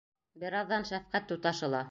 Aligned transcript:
Бер 0.43 0.57
аҙҙан 0.61 0.89
шәфҡәт 0.93 1.31
туташы 1.35 1.73
ла: 1.77 1.79